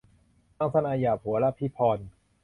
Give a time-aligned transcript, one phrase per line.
[0.59, 1.99] อังสนาหย่าผัว- รพีพร